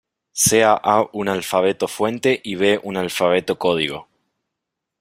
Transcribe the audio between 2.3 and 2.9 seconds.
y B